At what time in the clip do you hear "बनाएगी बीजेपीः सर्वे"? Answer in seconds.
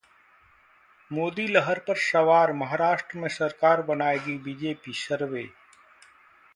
3.81-5.47